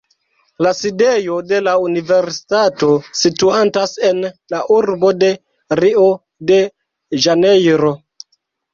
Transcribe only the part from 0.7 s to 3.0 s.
sidejo de la universitato